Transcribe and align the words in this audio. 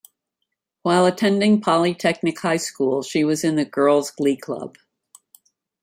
While 0.81 1.05
attending 1.05 1.61
Polytechnic 1.61 2.39
High 2.39 2.57
School 2.57 3.03
she 3.03 3.23
was 3.23 3.43
in 3.43 3.55
the 3.55 3.65
Girls' 3.65 4.09
Glee 4.09 4.35
Club. 4.35 4.79